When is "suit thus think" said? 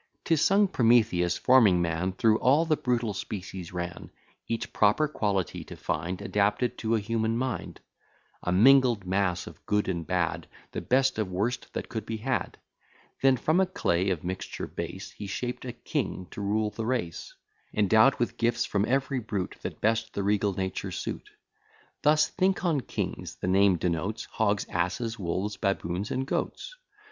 20.91-22.65